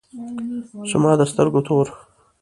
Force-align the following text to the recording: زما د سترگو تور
زما 0.91 1.11
د 1.19 1.21
سترگو 1.31 1.61
تور 1.67 1.87